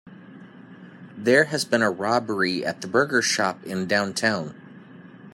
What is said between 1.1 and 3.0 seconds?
There has been a robbery at the